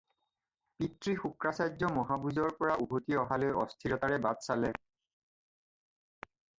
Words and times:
পিতৃ 0.79 1.13
শুক্ৰাচাৰ্য্য 1.25 1.91
মহাভোজৰ 1.99 2.57
পৰা 2.63 2.79
উভতি 2.87 3.21
অহালৈ 3.27 3.55
অস্থিৰতাৰে 3.67 4.21
বাট 4.27 4.45
চালে। 4.51 4.77